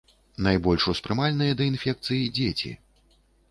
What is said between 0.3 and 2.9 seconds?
Найбольш успрымальныя да інфекцыі дзеці.